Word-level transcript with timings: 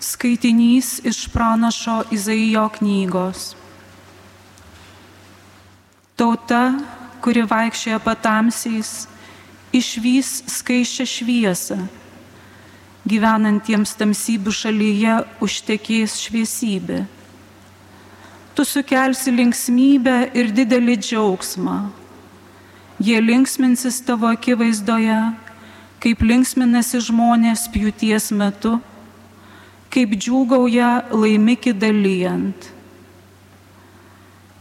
Skaitinys 0.00 1.00
iš 1.04 1.28
pranašo 1.28 2.02
Izaijo 2.10 2.68
knygos. 2.78 3.50
Tauta, 6.16 6.62
kuri 7.20 7.42
vaikščioja 7.44 7.98
patamsiais, 8.00 9.04
išvys 9.76 10.30
skaičią 10.48 11.04
šviesą. 11.04 11.78
Gyvenantiems 13.04 13.92
tamsybių 14.00 14.56
šalyje 14.56 15.20
užtekės 15.44 16.16
šviesybė. 16.24 17.04
Tu 18.56 18.64
sukelsi 18.64 19.36
linksmybę 19.36 20.18
ir 20.32 20.52
didelį 20.56 20.96
džiaugsmą. 20.96 21.78
Jie 23.00 23.20
linksminsis 23.20 24.00
tavo 24.04 24.32
akivaizdoje, 24.32 25.20
kaip 26.00 26.24
linksminasi 26.24 27.00
žmonės 27.04 27.68
pjūties 27.72 28.32
metu 28.32 28.78
kaip 29.90 30.14
džiūgauja 30.14 31.10
laimikį 31.10 31.74
dalyjant. 31.74 32.68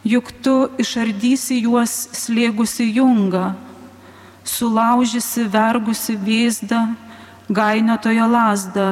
Juk 0.10 0.32
tu 0.42 0.56
išardysi 0.82 1.60
juos 1.66 1.94
slėgusi 2.18 2.88
jungą, 2.96 3.52
sulaužysi 4.48 5.46
vergusi 5.52 6.16
vėzdą, 6.18 6.82
gainiotojo 7.50 8.26
lasdą, 8.32 8.90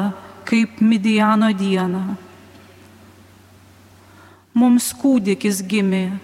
kaip 0.48 0.82
Midijano 0.82 1.50
dieną. 1.56 2.04
Mums 4.58 4.92
kūdikis 4.98 5.62
gimė, 5.70 6.18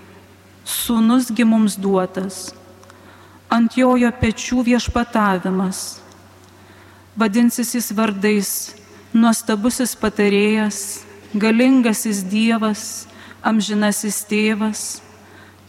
sunusgi 0.66 1.46
mums 1.46 1.76
duotas, 1.78 2.52
ant 3.50 3.76
jojo 3.78 4.10
pečių 4.20 4.64
viešpatavimas, 4.70 5.84
vadinsis 7.18 7.76
jis 7.78 7.92
vardais 7.94 8.54
nuostabusis 9.14 9.94
patarėjas, 9.96 11.04
galingasis 11.34 12.24
Dievas, 12.26 13.06
amžinasis 13.46 14.24
tėvas, 14.30 14.82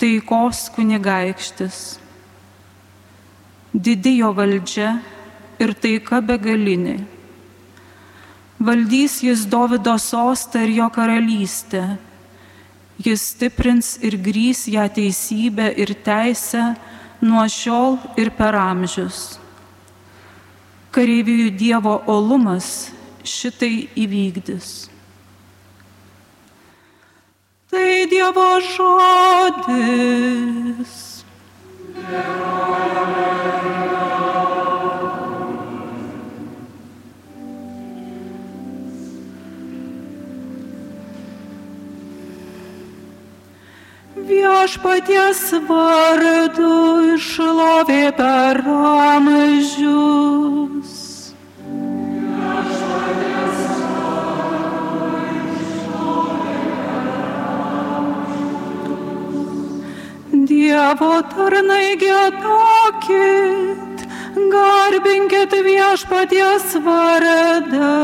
taikos 0.01 0.69
kunigaikštis. 0.75 1.99
Didijo 3.75 4.31
valdžia 4.33 4.97
ir 5.61 5.75
taika 5.75 6.23
begalinė. 6.25 7.03
Valdys 8.65 9.19
jis 9.21 9.45
Davido 9.51 9.97
sostą 9.99 10.63
ir 10.65 10.77
jo 10.79 10.89
karalystę. 10.95 11.99
Jis 13.05 13.25
stiprins 13.35 13.97
ir 14.01 14.17
grys 14.17 14.65
ją 14.71 14.87
teisybę 14.89 15.73
ir 15.77 15.93
teisę 16.07 16.73
nuo 17.21 17.45
šiol 17.51 17.99
ir 18.17 18.31
per 18.39 18.55
amžius. 18.57 19.41
Kareivijų 20.95 21.51
Dievo 21.59 21.99
olumas 22.07 22.95
šitai 23.25 23.89
įvykdys. 23.97 24.91
Tai 27.73 28.07
Dievo 28.07 28.61
žodis. 28.77 29.95
Viešpaties 44.25 45.41
vardu 45.69 46.77
išlovė 47.17 48.05
per 48.17 48.61
amžius. 48.69 49.75
Dievo 60.85 61.15
tarnai 61.33 61.97
gėdokit, 61.97 64.03
garbinkit 64.53 65.57
viešpaties 65.65 66.75
vardą, 66.85 67.95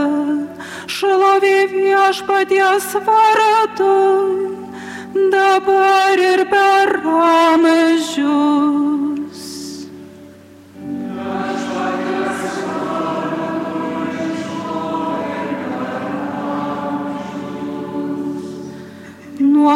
šlovė 0.88 1.58
viešpaties 1.74 2.88
vardu, 3.10 3.92
dabar 5.36 6.24
ir 6.30 6.46
per 6.56 6.96
amžius. 7.04 8.69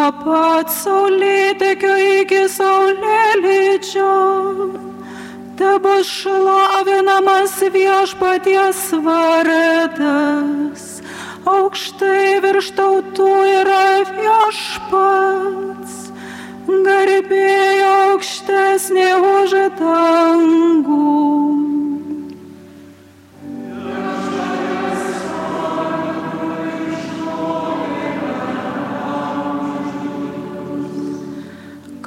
Nuo 0.04 0.12
pat 0.20 0.68
saulėtekio 0.68 1.94
iki 2.20 2.42
saulėlydžio. 2.52 4.10
Tebus 5.56 6.10
šlovinamas 6.10 7.54
viešpaties 7.72 8.82
vardas, 9.06 10.84
aukštai 11.48 12.40
virš 12.44 12.72
tautų 12.76 13.30
yra 13.62 14.04
viešpats, 14.12 15.96
garbėjo 16.68 17.92
aukštesnė 18.12 19.10
už 19.24 19.56
dangų. 19.80 21.63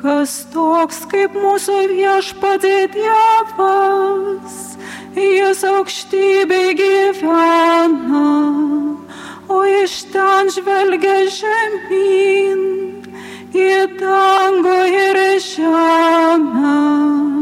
Kas 0.08 0.46
toks 0.54 1.02
kaip 1.12 1.34
mūsų 1.36 1.74
viešpatė 1.92 2.86
Dievas, 2.94 4.54
jis 5.20 5.66
aukštybė 5.68 6.62
gyvena, 6.80 8.24
o 9.52 9.60
iš 9.84 10.00
ten 10.14 10.48
žvelgia 10.56 11.18
žemyn 11.42 12.64
į 13.52 13.72
dangų 14.00 14.78
ir 14.96 15.26
žemę. 15.44 17.37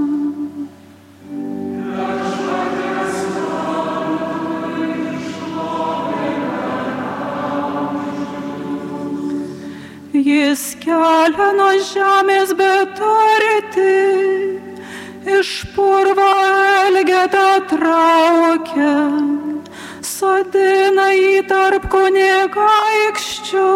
Jis 10.25 10.62
kelia 10.81 11.52
nuo 11.53 11.74
žemės 11.86 12.50
betarti, 12.58 13.91
iš 15.36 15.52
purvo 15.75 16.25
elgetą 16.88 17.44
traukia, 17.69 18.96
sodina 20.02 21.12
į 21.14 21.46
tarp 21.52 21.85
kunigaikščių, 21.94 23.69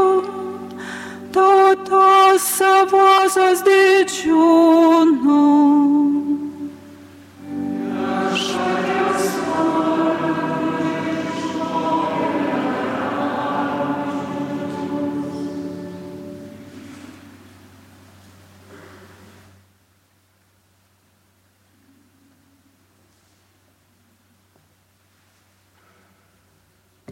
tautos 1.37 2.51
savosios 2.57 3.61
didžiūnų. 3.69 5.43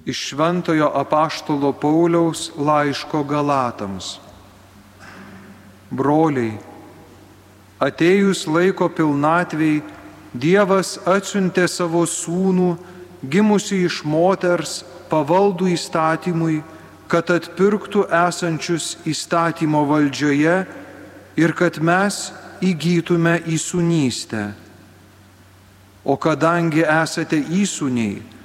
Iš 0.08 0.30
Šventojo 0.30 0.88
apaštalo 0.96 1.74
Pauliaus 1.74 2.52
laiško 2.56 3.26
Galatams. 3.28 4.14
Broliai, 5.92 6.54
atėjus 7.80 8.46
laiko 8.48 8.88
pilnatviai, 8.88 9.82
Dievas 10.38 10.98
atsiuntė 11.08 11.66
savo 11.72 12.04
sūnų, 12.06 12.76
gimusi 13.26 13.80
iš 13.88 14.04
moters, 14.06 14.84
pavaldų 15.10 15.72
įstatymui, 15.74 16.60
kad 17.12 17.32
atpirktų 17.34 18.04
esančius 18.14 18.98
įstatymo 19.08 19.82
valdžioje 19.88 20.58
ir 21.40 21.56
kad 21.58 21.80
mes 21.80 22.30
įgytume 22.62 23.40
įsunystę. 23.48 24.52
O 26.08 26.16
kadangi 26.20 26.84
esate 26.84 27.40
įsūniai, 27.40 28.37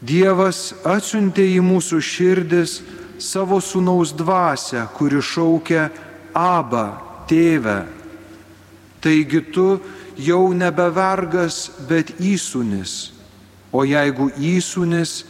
Dievas 0.00 0.72
atsiuntė 0.88 1.44
į 1.56 1.60
mūsų 1.60 2.00
širdis 2.00 2.80
savo 3.20 3.60
sunaus 3.60 4.14
dvasę, 4.16 4.86
kuri 4.96 5.20
šaukia 5.20 5.90
Abba, 6.32 7.00
tėvę. 7.28 7.84
Taigi 9.00 9.40
tu 9.52 9.80
jau 10.16 10.52
nebe 10.56 10.90
vergas, 10.92 11.70
bet 11.88 12.12
įsūnis. 12.20 13.12
O 13.72 13.84
jeigu 13.84 14.30
įsūnis, 14.34 15.24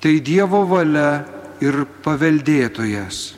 tai 0.00 0.20
Dievo 0.24 0.64
valia 0.68 1.24
ir 1.60 1.84
paveldėtojas. 2.04 3.34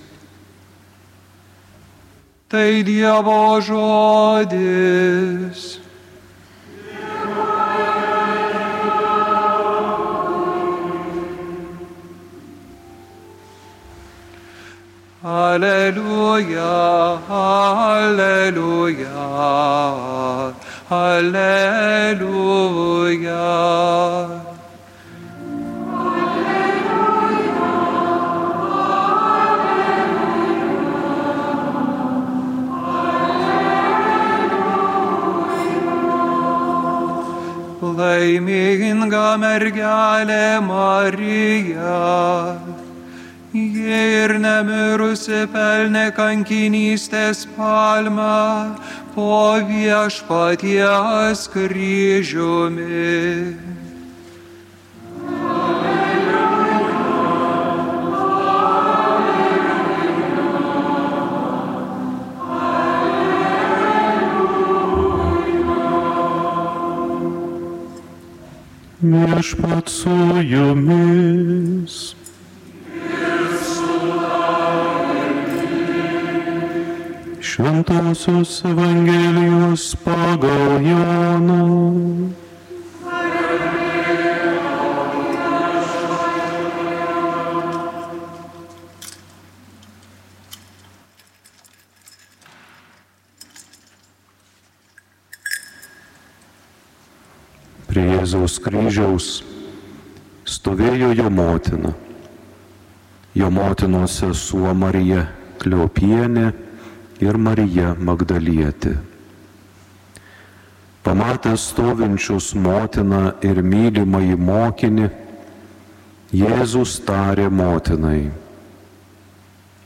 Tai 2.53 2.83
Dievo 2.85 3.61
žodis. 3.65 4.63
Hallelujah, 15.23 17.23
hallelujah, 17.29 19.07
hallelujah. 20.91 22.19
Laiminga 37.95 39.39
mergelė 39.39 40.59
Marija. 40.67 42.72
Jie 43.53 44.25
ir 44.25 44.33
nemirusi 44.41 45.43
pelnė 45.53 46.07
kankinystės 46.17 47.43
palmą 47.53 48.73
po 49.13 49.61
viešpaties 49.69 51.43
kryžiumi. 51.53 53.13
Viešpat 69.03 69.93
su 69.93 70.17
jumis. 70.41 72.22
Šventosios 77.53 78.65
Evangelijos 78.65 79.93
pagal 80.01 80.81
Joną. 80.81 82.33
Prie 97.85 98.09
Jėzaus 98.15 98.57
kryžiaus 98.65 99.29
stovėjo 100.49 101.13
jo 101.21 101.29
motina, 101.29 101.93
jo 103.37 103.53
motinos 103.53 104.23
sesuo 104.25 104.73
Marija 104.73 105.29
Kliopienė 105.61 106.72
ir 107.23 107.39
Marija 107.39 107.95
Magdalietė. 107.99 108.97
Pamatęs 111.03 111.65
stovinčius 111.73 112.53
motiną 112.55 113.33
ir 113.43 113.59
mylimąjį 113.63 114.39
mokinį, 114.39 115.09
Jėzus 116.33 116.95
tarė 117.05 117.51
motinai, 117.53 118.31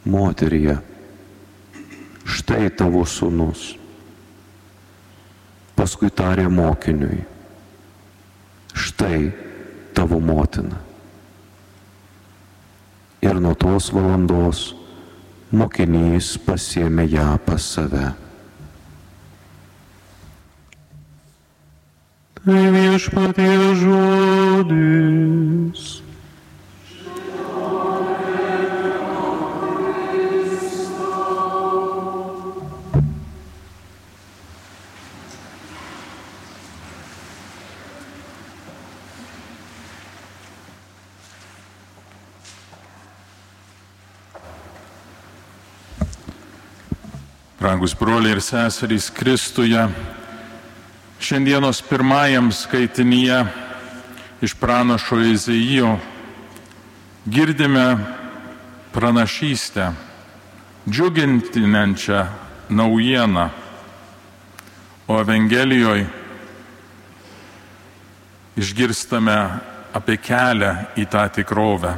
moterie, 0.06 0.77
štai 2.23 2.69
tavo 2.79 3.03
sunus. 3.03 3.73
Paskui 5.75 6.12
tarė 6.15 6.47
mokiniui, 6.47 7.19
štai 8.71 9.19
tavo 9.97 10.21
motina. 10.23 10.79
Ir 13.27 13.43
nuo 13.43 13.56
tos 13.59 13.91
valandos 13.91 14.69
mokinys 15.53 16.39
pasėmė 16.47 17.07
ją 17.11 17.39
pas 17.47 17.63
save. 17.63 18.15
Tai 22.41 22.63
viešpatie 22.75 23.75
žodis. 23.83 25.27
Brangus 47.76 47.93
broliai 47.99 48.32
ir 48.32 48.38
seserys 48.40 49.11
Kristuje, 49.12 49.82
šiandienos 51.20 51.82
pirmajam 51.84 52.49
skaitinyje 52.52 53.43
iš 54.40 54.55
pranašo 54.56 55.19
Izaijo 55.20 55.90
girdime 57.26 57.99
pranašystę, 58.96 59.90
džiugintinančią 60.88 62.25
naujieną, 62.69 63.50
o 65.06 65.20
Evangelijoje 65.20 66.08
išgirstame 68.56 69.37
apie 69.93 70.17
kelią 70.17 70.73
į 70.96 71.05
tą 71.12 71.28
tikrovę. 71.28 71.93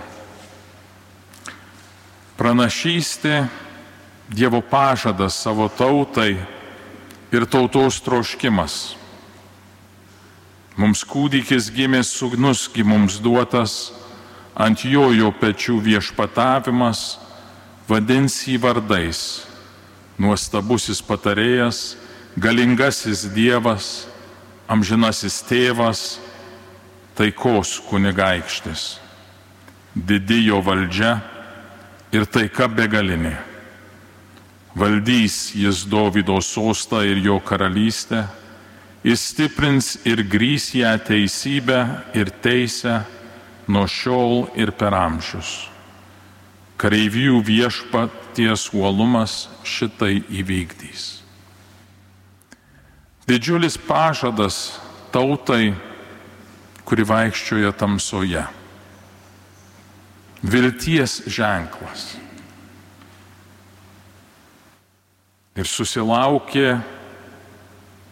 Pranašystė 2.35 3.68
Dievo 4.29 4.61
pažadas 4.61 5.35
savo 5.41 5.69
tautai 5.69 6.37
ir 7.33 7.47
tautos 7.49 8.01
troškimas. 8.05 8.99
Mums 10.79 11.01
kūdikis 11.09 11.73
gimė 11.75 12.05
sugnuski 12.07 12.85
mums 12.85 13.17
duotas, 13.25 13.91
ant 14.55 14.85
jo 14.85 15.09
jo 15.17 15.33
pečių 15.33 15.79
viešpatavimas, 15.83 17.17
vadins 17.89 18.37
jį 18.47 18.59
vardais, 18.63 19.23
nuostabusis 20.21 21.01
patarėjas, 21.03 21.97
galingasis 22.37 23.25
Dievas, 23.35 24.07
amžinasis 24.69 25.41
tėvas, 25.49 26.21
taikos 27.19 27.79
kunigaikštis, 27.89 28.99
didijo 29.97 30.61
valdžia 30.63 31.17
ir 32.13 32.29
taika 32.29 32.69
begalinė. 32.69 33.48
Valdys 34.79 35.55
jis 35.55 35.85
Dovido 35.91 36.39
sostą 36.41 37.03
ir 37.03 37.19
jo 37.19 37.41
karalystę, 37.41 38.29
jis 39.05 39.25
stiprins 39.33 39.97
ir 40.07 40.23
grys 40.23 40.71
ją 40.75 40.93
teisybę 40.99 41.81
ir 42.15 42.31
teisę 42.31 43.01
nuo 43.67 43.87
šiol 43.91 44.47
ir 44.55 44.71
per 44.79 44.95
amžius. 44.95 45.67
Kareivijų 46.79 47.41
viešpaties 47.43 48.69
uolumas 48.71 49.49
šitai 49.67 50.23
įvykdys. 50.31 51.09
Didžiulis 53.27 53.75
pažadas 53.83 54.79
tautai, 55.11 55.75
kuri 56.87 57.03
vaikščioja 57.03 57.75
tamsoje. 57.75 58.47
Vilties 60.39 61.19
ženklas. 61.27 62.28
Ir 65.59 65.67
susilaukė 65.67 66.79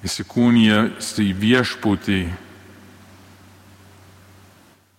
įsikūnijęs 0.07 1.12
į 1.23 1.29
viešputį, 1.38 2.21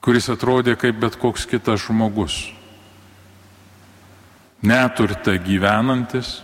kuris 0.03 0.29
atrodė 0.31 0.77
kaip 0.79 0.99
bet 1.01 1.17
koks 1.19 1.43
kitas 1.49 1.83
žmogus. 1.83 2.37
Neturte 4.63 5.35
gyvenantis, 5.43 6.39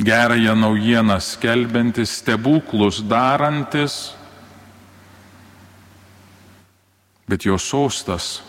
gerąją 0.00 0.54
naujieną 0.56 1.18
skelbiantis, 1.20 2.14
stebuklus 2.22 3.02
darantis, 3.02 4.14
bet 7.28 7.44
jo 7.46 7.58
sostas, 7.58 8.40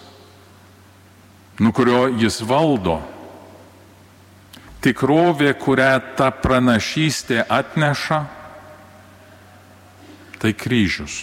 nuo 1.60 1.74
kurio 1.76 2.06
jis 2.22 2.40
valdo, 2.48 3.02
tikrovė, 4.84 5.54
kurią 5.58 5.92
ta 6.18 6.30
pranašystė 6.36 7.46
atneša, 7.48 8.22
tai 10.44 10.52
kryžius, 10.60 11.20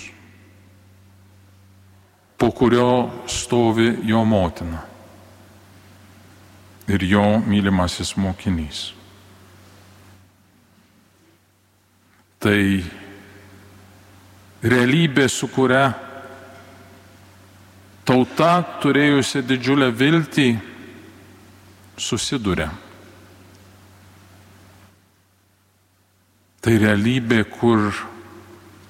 po 2.40 2.49
kurio 2.57 2.93
stovi 3.29 3.93
jo 4.09 4.25
motina. 4.25 4.87
ir 6.90 7.05
jo 7.07 7.25
mylimasis 7.47 8.17
mokinys. 8.19 8.90
Tai 12.40 12.61
realybė, 14.64 15.29
su 15.29 15.49
kuria 15.52 15.93
tauta 18.09 18.52
turėjusi 18.83 19.45
didžiulę 19.47 19.90
viltį 19.95 20.49
susiduria. 22.00 22.71
Tai 26.61 26.76
realybė, 26.76 27.45
kur 27.49 27.88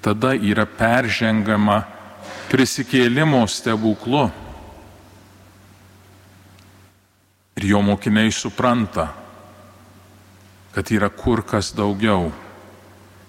tada 0.03 0.33
yra 0.35 0.65
peržengama 0.67 1.77
prisikėlimo 2.51 3.45
stebuklu. 3.47 4.25
Ir 7.55 7.67
jo 7.69 7.79
mokiniai 7.85 8.31
supranta, 8.35 9.07
kad 10.75 10.91
yra 10.91 11.07
kur 11.13 11.45
kas 11.47 11.71
daugiau 11.75 12.31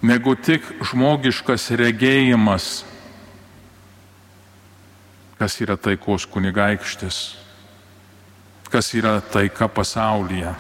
negu 0.03 0.35
tik 0.35 0.67
žmogiškas 0.91 1.69
regėjimas, 1.79 2.83
kas 5.39 5.59
yra 5.63 5.79
taikos 5.79 6.27
kunigaikštis, 6.27 7.23
kas 8.71 8.93
yra 8.99 9.21
taika 9.23 9.71
pasaulyje. 9.71 10.55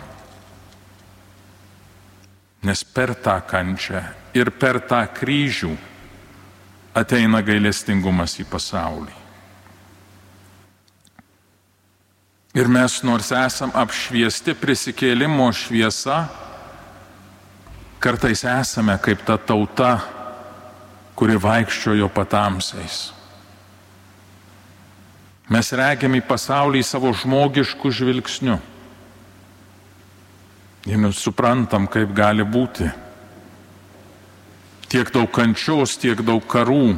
Nes 2.62 2.85
per 2.85 3.14
tą 3.19 3.40
kančią 3.42 4.02
ir 4.38 4.52
per 4.54 4.78
tą 4.87 5.02
kryžių 5.16 5.73
ateina 6.95 7.40
gailestingumas 7.42 8.37
į 8.38 8.47
pasaulį. 8.50 9.16
Ir 12.52 12.69
mes 12.69 12.99
nors 13.00 13.31
esam 13.33 13.73
apšviesti 13.73 14.52
prisikėlimo 14.61 15.47
šviesa, 15.57 16.26
kartais 18.02 18.45
esame 18.45 18.99
kaip 19.00 19.25
ta 19.25 19.38
tauta, 19.40 19.95
kuri 21.16 21.38
vaikščiojo 21.40 22.11
patamsiais. 22.12 22.99
Mes 25.52 25.73
regiam 25.76 26.12
į 26.16 26.21
pasaulį 26.28 26.83
savo 26.85 27.11
žmogiškų 27.16 27.90
žvilgsnių. 27.92 28.59
Ir 30.86 31.12
suprantam, 31.14 31.86
kaip 31.86 32.10
gali 32.10 32.42
būti. 32.42 32.88
Tiek 34.90 35.12
daug 35.14 35.30
kančios, 35.30 35.94
tiek 35.96 36.18
daug 36.26 36.42
karų. 36.42 36.96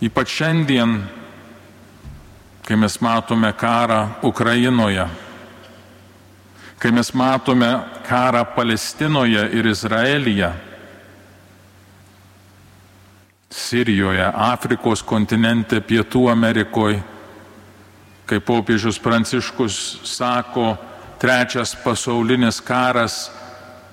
Ypač 0.00 0.32
šiandien, 0.38 0.94
kai 2.64 2.78
mes 2.80 2.96
matome 3.04 3.52
karą 3.52 4.00
Ukrainoje, 4.24 5.04
kai 6.78 6.94
mes 6.94 7.12
matome 7.12 7.68
karą 8.08 8.46
Palestinoje 8.56 9.44
ir 9.52 9.68
Izraelyje, 9.68 10.50
Sirijoje, 13.48 14.24
Afrikos 14.24 15.02
kontinente, 15.02 15.80
Pietų 15.80 16.28
Amerikoje, 16.32 17.02
kaip 18.28 18.44
popiežius 18.44 18.98
Pranciškus 19.00 19.98
sako, 20.04 20.76
trečias 21.18 21.74
pasaulinis 21.84 22.60
karas 22.62 23.28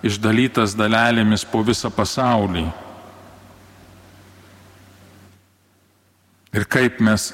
išdalytas 0.06 0.76
dalelėmis 0.78 1.46
po 1.50 1.64
visą 1.66 1.90
pasaulį. 1.94 2.66
Ir 6.56 6.64
kaip 6.72 7.02
mes 7.04 7.32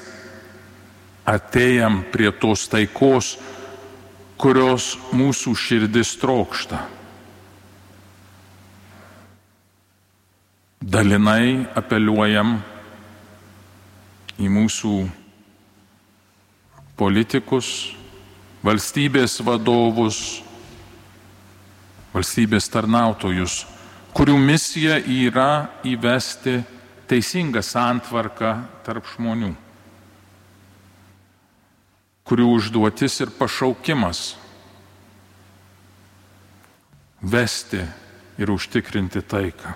atėjom 1.28 2.00
prie 2.10 2.32
tos 2.42 2.64
taikos, 2.72 3.36
kurios 4.40 4.96
mūsų 5.14 5.54
širdis 5.54 6.16
trokšta. 6.18 6.80
Dalinai 10.82 11.68
apeliuojam 11.78 12.56
į 14.42 14.48
mūsų 14.50 14.96
politikus, 16.98 17.92
valstybės 18.62 19.40
vadovus, 19.42 20.42
valstybės 22.14 22.68
tarnautojus, 22.70 23.62
kurių 24.14 24.36
misija 24.38 25.00
yra 25.00 25.80
įvesti 25.88 26.60
teisingą 27.10 27.62
santvarką 27.64 28.52
tarp 28.86 29.08
žmonių, 29.14 29.52
kurių 32.28 32.46
užduotis 32.56 33.18
ir 33.24 33.34
pašaukimas 33.38 34.22
vesti 37.22 37.82
ir 38.38 38.50
užtikrinti 38.50 39.22
taiką. 39.22 39.74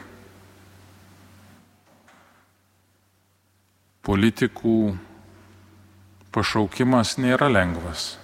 Politikų 4.07 4.77
pašaukimas 6.31 7.17
nėra 7.19 7.49
lengvas. 7.51 8.15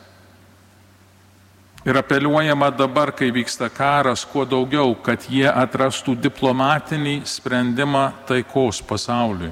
Ir 1.85 1.97
apeliuojama 1.99 2.71
dabar, 2.71 3.11
kai 3.13 3.33
vyksta 3.35 3.67
karas, 3.71 4.23
kuo 4.25 4.45
daugiau, 4.47 4.95
kad 5.03 5.25
jie 5.27 5.49
atrastų 5.51 6.15
diplomatinį 6.29 7.23
sprendimą 7.27 8.05
taikos 8.29 8.79
pasauliui. 8.87 9.51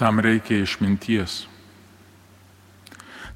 Tam 0.00 0.20
reikia 0.20 0.62
išminties. 0.64 1.44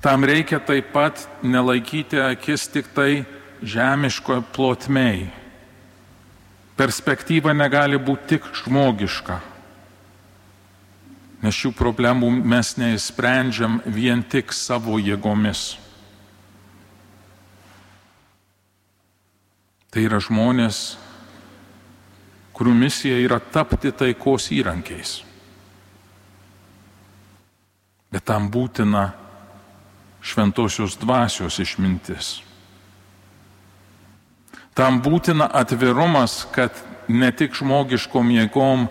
Tam 0.00 0.24
reikia 0.24 0.62
taip 0.64 0.94
pat 0.94 1.26
nelaikyti 1.44 2.20
akis 2.24 2.64
tik 2.72 2.88
tai 2.96 3.26
žemiško 3.60 4.40
plotmei. 4.56 5.28
Perspektyva 6.80 7.52
negali 7.52 8.00
būti 8.00 8.36
tik 8.36 8.48
žmogiška 8.62 9.40
nes 11.40 11.56
šių 11.56 11.72
problemų 11.76 12.30
mes 12.44 12.74
neįsprendžiam 12.76 13.80
vien 13.88 14.22
tik 14.22 14.52
savo 14.52 14.98
jėgomis. 15.00 15.78
Tai 19.90 20.04
yra 20.06 20.20
žmonės, 20.22 20.98
kurių 22.54 22.74
misija 22.76 23.16
yra 23.24 23.40
tapti 23.40 23.90
taikos 23.90 24.50
įrankiais. 24.54 25.16
Bet 28.10 28.26
tam 28.26 28.50
būtina 28.52 29.08
šventosios 30.20 30.98
dvasios 31.00 31.58
išmintis. 31.62 32.40
Tam 34.76 35.00
būtina 35.02 35.48
atvirumas, 35.56 36.44
kad 36.52 36.74
ne 37.08 37.30
tik 37.34 37.56
žmogiškom 37.56 38.30
jėgom 38.36 38.86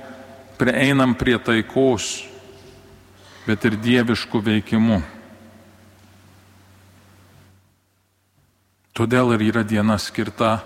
prieinam 0.60 1.16
prie 1.16 1.38
taikos, 1.40 2.29
bet 3.50 3.66
ir 3.66 3.80
dieviškų 3.82 4.44
veikimų. 4.46 5.00
Todėl 8.94 9.34
ir 9.34 9.48
yra 9.48 9.64
diena 9.66 9.96
skirta 9.98 10.60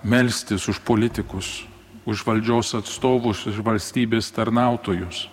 melstis 0.00 0.64
už 0.70 0.78
politikus, 0.86 1.66
už 2.08 2.24
valdžios 2.24 2.72
atstovus, 2.78 3.44
už 3.50 3.60
valstybės 3.66 4.30
tarnautojus. 4.32 5.26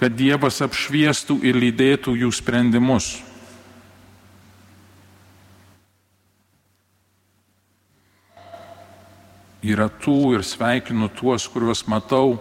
Kad 0.00 0.16
Dievas 0.16 0.62
apšviestų 0.64 1.42
ir 1.44 1.60
lydėtų 1.60 2.14
jų 2.22 2.30
sprendimus. 2.32 3.18
Yra 9.60 9.90
tų 9.92 10.38
ir 10.38 10.46
sveikinu 10.46 11.10
tuos, 11.12 11.44
kuriuos 11.52 11.84
matau, 11.84 12.38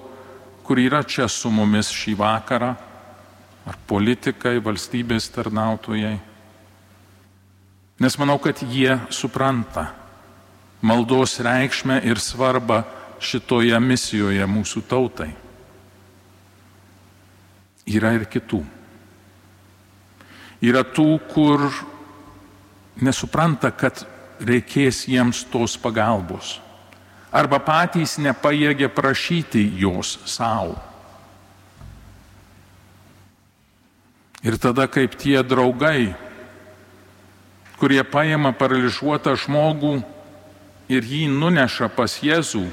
kur 0.69 0.77
yra 0.77 0.99
čia 1.01 1.25
su 1.25 1.49
mumis 1.49 1.87
šį 1.89 2.11
vakarą, 2.19 2.75
ar 3.65 3.77
politikai, 3.89 4.59
valstybės 4.61 5.25
tarnautojai. 5.33 6.19
Nes 8.05 8.17
manau, 8.21 8.35
kad 8.37 8.61
jie 8.61 8.99
supranta 9.09 9.87
maldos 10.85 11.39
reikšmę 11.41 11.97
ir 12.05 12.21
svarbą 12.21 12.83
šitoje 13.17 13.81
misijoje 13.81 14.45
mūsų 14.45 14.85
tautai. 14.85 15.31
Yra 17.89 18.13
ir 18.19 18.29
kitų. 18.29 18.61
Yra 20.69 20.85
tų, 20.85 21.09
kur 21.33 21.65
nesupranta, 23.01 23.73
kad 23.73 24.05
reikės 24.37 25.07
jiems 25.09 25.47
tos 25.49 25.81
pagalbos 25.81 26.59
arba 27.31 27.59
patys 27.61 28.17
nepajėgė 28.21 28.89
prašyti 28.93 29.63
jos 29.79 30.17
savo. 30.25 30.77
Ir 34.39 34.55
tada 34.55 34.87
kaip 34.87 35.17
tie 35.19 35.41
draugai, 35.43 36.15
kurie 37.79 37.99
paima 38.07 38.53
paralyžiuotą 38.55 39.35
žmogų 39.35 39.99
ir 40.91 41.03
jį 41.03 41.27
nuneša 41.31 41.89
pas 41.91 42.15
Jėzų 42.23 42.63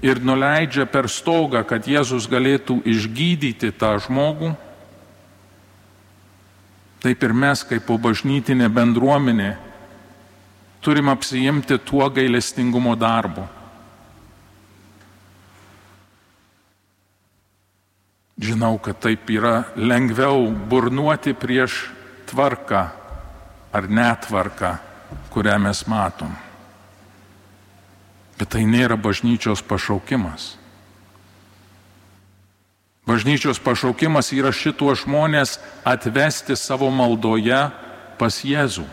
ir 0.00 0.22
nuleidžia 0.24 0.88
per 0.88 1.08
stogą, 1.12 1.60
kad 1.68 1.84
Jėzus 1.84 2.24
galėtų 2.32 2.80
išgydyti 2.88 3.70
tą 3.76 3.92
žmogų, 4.00 4.54
taip 7.04 7.28
ir 7.28 7.36
mes 7.36 7.64
kaip 7.64 7.84
po 7.84 8.00
bažnytinė 8.00 8.72
bendruomenė 8.72 9.54
turim 10.80 11.12
apsijimti 11.12 11.76
tuo 11.84 12.08
gailestingumo 12.08 12.96
darbu. 12.96 13.59
Žinau, 18.40 18.78
kad 18.80 18.96
taip 18.96 19.28
yra 19.28 19.68
lengviau 19.76 20.48
burnuoti 20.48 21.34
prieš 21.36 21.90
tvarką 22.30 22.86
ar 23.72 23.84
netvarką, 23.84 24.78
kurią 25.28 25.58
mes 25.60 25.84
matom. 25.84 26.32
Bet 28.40 28.56
tai 28.56 28.64
nėra 28.64 28.96
bažnyčios 28.96 29.60
pašaukimas. 29.60 30.54
Bažnyčios 33.04 33.60
pašaukimas 33.60 34.32
yra 34.32 34.54
šituo 34.54 34.94
žmonės 34.96 35.58
atvesti 35.84 36.56
savo 36.56 36.88
maldoje 36.94 37.60
pas 38.16 38.36
Jėzų, 38.44 38.86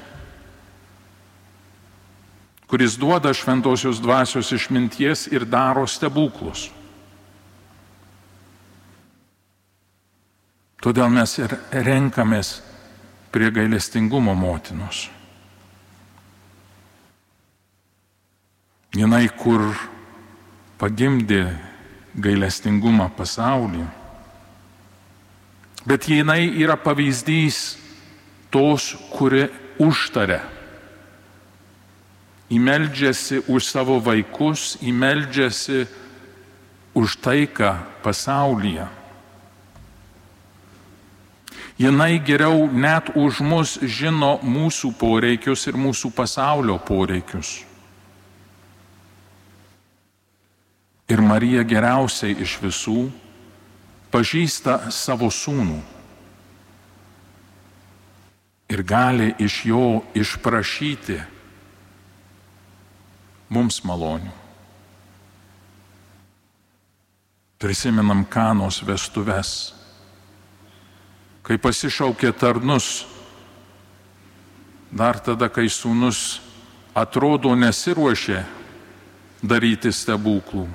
kuris 2.68 2.98
duoda 3.00 3.32
šventosios 3.32 4.02
dvasios 4.04 4.52
išminties 4.52 5.28
ir 5.32 5.48
daro 5.48 5.86
stebuklus. 5.88 6.68
Todėl 10.88 11.10
mes 11.12 11.34
ir 11.36 11.52
renkamės 11.84 12.62
prie 13.36 13.50
gailestingumo 13.52 14.32
motinos. 14.40 15.10
Jinai, 18.96 19.26
kur 19.36 19.66
pagimdė 20.80 21.42
gailestingumą 22.16 23.10
pasaulį, 23.18 23.84
bet 25.84 26.08
jinai 26.08 26.54
yra 26.56 26.78
pavyzdys 26.80 27.76
tos, 28.48 28.94
kuri 29.12 29.50
užtarė. 29.84 30.40
Įmeldžiasi 32.48 33.42
už 33.52 33.68
savo 33.68 34.00
vaikus, 34.00 34.78
įmeldžiasi 34.80 35.84
už 36.96 37.20
taiką 37.28 37.76
pasaulyje. 38.08 38.88
Jinai 41.78 42.18
geriau 42.18 42.66
net 42.74 43.12
už 43.14 43.44
mus 43.46 43.76
žino 43.86 44.40
mūsų 44.42 44.96
poreikius 44.98 45.68
ir 45.70 45.78
mūsų 45.78 46.10
pasaulio 46.10 46.80
poreikius. 46.82 47.62
Ir 51.08 51.22
Marija 51.22 51.62
geriausiai 51.64 52.34
iš 52.42 52.58
visų 52.64 53.06
pažįsta 54.10 54.90
savo 54.90 55.30
sūnų 55.30 55.78
ir 58.74 58.84
gali 58.84 59.30
iš 59.40 59.62
jo 59.70 59.86
išprašyti 60.18 61.22
mums 63.54 63.80
malonių. 63.86 64.34
Prisimenam 67.62 68.26
kanos 68.26 68.82
vestuves 68.86 69.77
kai 71.48 71.56
pasišaukė 71.56 72.34
tarnus, 72.36 73.06
dar 74.92 75.16
tada, 75.24 75.48
kai 75.48 75.70
sūnus 75.72 76.42
atrodo 76.92 77.54
nesiruošė 77.56 78.42
daryti 79.48 79.94
stebuklų. 79.96 80.66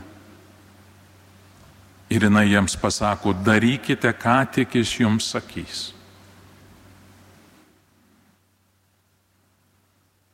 Ir 2.12 2.24
jinai 2.28 2.46
jiems 2.48 2.76
pasako, 2.80 3.34
darykite, 3.36 4.08
ką 4.16 4.38
tik 4.52 4.78
jis 4.80 4.96
jums 5.00 5.28
sakys. 5.32 5.90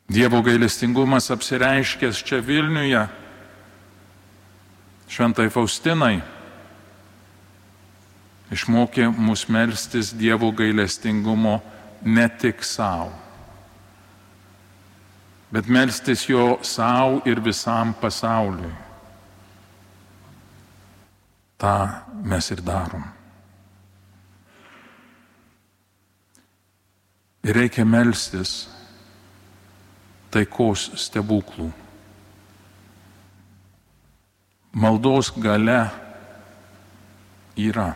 Dievo 0.08 0.40
gailestingumas 0.42 1.28
apsireiškęs 1.34 2.22
čia 2.24 2.38
Vilniuje, 2.42 3.04
šventai 5.10 5.50
Faustinai 5.52 6.37
išmokė 8.52 9.08
mus 9.12 9.46
melstis 9.52 10.12
Dievo 10.16 10.50
gailestingumo 10.56 11.58
ne 12.04 12.28
tik 12.40 12.64
savo, 12.64 13.12
bet 15.52 15.68
melstis 15.68 16.26
jo 16.28 16.58
savo 16.62 17.22
ir 17.28 17.40
visam 17.44 17.94
pasauliui. 18.00 18.72
Ta 21.58 22.04
mes 22.22 22.50
ir 22.54 22.60
darom. 22.62 23.02
Ir 27.42 27.56
reikia 27.56 27.82
melstis 27.82 28.68
taikos 30.30 30.90
stebuklų. 31.02 31.70
Maldos 34.78 35.32
gale 35.34 35.80
yra. 37.58 37.88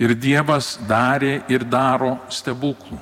Ir 0.00 0.14
Dievas 0.16 0.78
darė 0.88 1.42
ir 1.52 1.66
daro 1.68 2.16
stebuklų. 2.32 2.98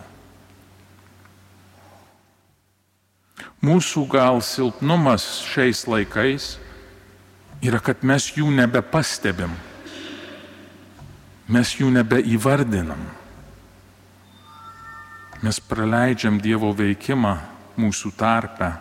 Mūsų 3.60 4.06
gal 4.08 4.40
silpnumas 4.40 5.24
šiais 5.44 5.84
laikais 5.84 6.54
yra, 7.60 7.76
kad 7.84 8.00
mes 8.00 8.30
jų 8.32 8.48
nebepastebim, 8.56 9.52
mes 11.52 11.74
jų 11.76 11.90
nebeįvardinam. 11.92 13.02
Mes 15.44 15.60
praleidžiam 15.60 16.40
Dievo 16.40 16.72
veikimą 16.76 17.36
mūsų 17.80 18.14
tarpe 18.16 18.72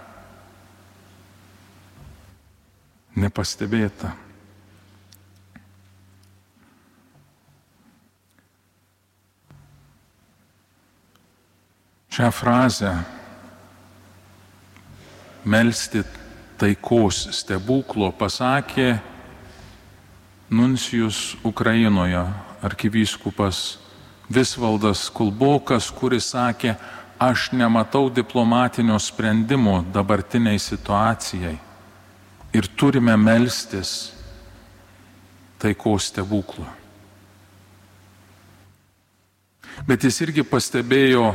nepastebėta. 3.19 4.15
Šią 12.19 12.33
frazę 12.35 12.89
melstį 15.47 16.01
taikos 16.59 17.19
stebuklo 17.31 18.09
pasakė 18.11 18.97
nuncijus 20.51 21.37
Ukrainoje 21.47 22.25
arkivyskupas 22.59 23.77
Visvaldas 24.27 25.05
Kulbokas, 25.15 25.87
kuris 25.95 26.27
sakė, 26.33 26.73
aš 27.23 27.53
nematau 27.55 28.09
diplomatinio 28.11 28.97
sprendimo 28.99 29.77
dabartiniai 29.93 30.59
situacijai 30.59 31.53
ir 32.51 32.67
turime 32.75 33.15
melstis 33.15 33.93
taikos 35.55 36.09
stebuklą. 36.11 36.67
Bet 39.87 40.03
jis 40.03 40.19
irgi 40.27 40.43
pastebėjo 40.43 41.31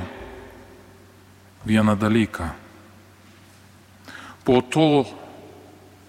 vieną 1.67 1.97
dalyką. 1.97 2.49
Po 4.45 4.61
to, 4.63 5.05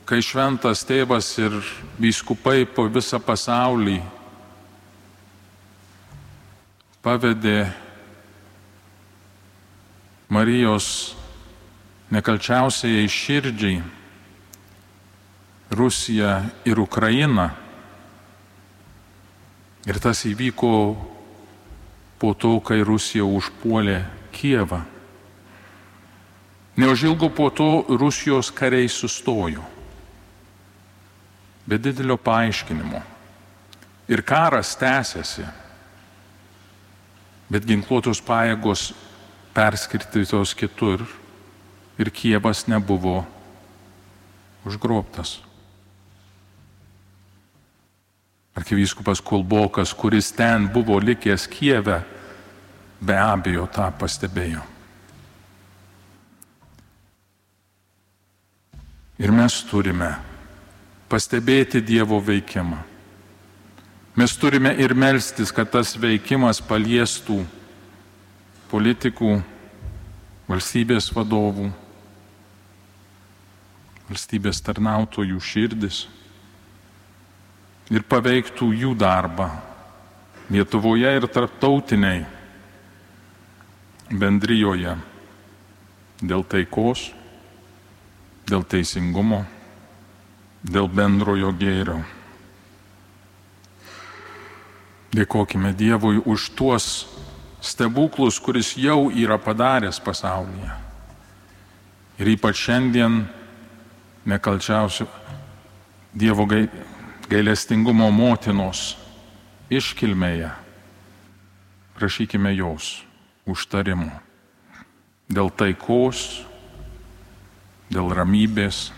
kai 0.05 0.19
šventas 0.21 0.83
tėvas 0.85 1.31
ir 1.39 1.55
vyskupai 1.99 2.67
po 2.67 2.85
visą 2.91 3.19
pasaulį 3.23 4.01
pavedė 7.05 7.71
Marijos 10.29 11.15
nekalčiausiai 12.11 13.05
širdžiai 13.07 13.83
Rusiją 15.75 16.31
ir 16.65 16.79
Ukrainą. 16.79 17.49
Ir 19.85 19.99
tas 20.01 20.21
įvyko 20.25 20.73
po 22.21 22.33
to, 22.33 22.57
kai 22.61 22.81
Rusija 22.85 23.25
užpuolė 23.25 24.03
Kievą. 24.33 24.94
Neužilgo 26.75 27.29
po 27.29 27.49
to 27.49 27.85
Rusijos 27.89 28.51
kariai 28.51 28.89
sustojo. 28.89 29.63
Be 31.65 31.77
didelio 31.77 32.17
paaiškinimo. 32.17 33.01
Ir 34.07 34.21
karas 34.21 34.75
tęsiasi. 34.75 35.45
Bet 37.49 37.65
ginkluotos 37.65 38.19
pajėgos 38.21 38.91
perskirtytos 39.55 40.53
kitur 40.57 41.05
ir 41.97 42.11
Kievas 42.11 42.65
nebuvo 42.67 43.23
užgrobtas. 44.65 45.39
Arkivyskupas 48.55 49.21
Kulbokas, 49.21 49.93
kuris 49.93 50.31
ten 50.31 50.69
buvo 50.69 50.99
likęs 50.99 51.47
Kieve, 51.47 52.01
be 53.01 53.17
abejo 53.19 53.67
tą 53.67 53.91
pastebėjo. 53.99 54.74
Ir 59.15 59.31
mes 59.31 59.61
turime 59.69 60.09
pastebėti 61.07 61.79
Dievo 61.79 62.19
veikimą. 62.19 62.81
Mes 64.15 64.33
turime 64.39 64.73
ir 64.79 64.95
melstis, 64.95 65.51
kad 65.55 65.69
tas 65.71 65.93
veikimas 65.99 66.61
paliestų 66.63 67.41
politikų, 68.71 69.37
valstybės 70.47 71.09
vadovų, 71.15 71.69
valstybės 74.09 74.61
tarnautojų 74.63 75.39
širdis 75.39 76.05
ir 77.91 78.03
paveiktų 78.07 78.71
jų 78.83 78.93
darbą 78.99 79.49
Lietuvoje 80.45 81.09
ir 81.17 81.25
tarptautiniai 81.25 82.19
bendryjoje 84.13 84.91
dėl 86.21 86.43
taikos, 86.45 87.07
dėl 88.49 88.63
teisingumo, 88.67 89.43
dėl 90.65 90.89
bendrojo 90.89 91.51
gėrio. 91.57 91.99
Dėkojime 95.15 95.71
Dievui 95.77 96.19
už 96.19 96.49
tuos 96.57 97.05
stebuklus, 97.63 98.39
kuris 98.43 98.73
jau 98.77 99.07
yra 99.09 99.37
padaręs 99.39 100.01
pasaulyje. 100.03 100.73
Ir 102.19 102.31
ypač 102.35 102.59
šiandien 102.67 103.23
nekalčiausių 104.27 105.07
Dievo 106.15 106.45
gailestingumo 107.27 108.11
motinos 108.11 108.93
iškilmėje. 109.71 110.51
Prašykime 111.95 112.51
jos 112.55 113.01
užtarimų 113.47 114.11
dėl 115.31 115.49
taikos, 115.49 116.45
dėl 117.91 118.11
ramybės, 118.15 118.89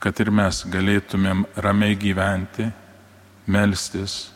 kad 0.00 0.20
ir 0.22 0.30
mes 0.32 0.62
galėtumėm 0.72 1.44
ramiai 1.60 1.98
gyventi, 2.00 2.70
melstis 3.50 4.30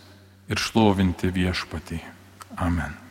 ir 0.50 0.60
šlovinti 0.60 1.30
viešpatį. 1.32 2.02
Amen. 2.60 3.03